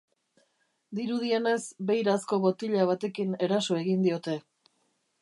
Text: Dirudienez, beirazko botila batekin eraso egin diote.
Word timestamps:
Dirudienez, 0.99 1.59
beirazko 1.91 2.41
botila 2.49 2.91
batekin 2.95 3.39
eraso 3.49 3.81
egin 3.85 4.05
diote. 4.09 4.39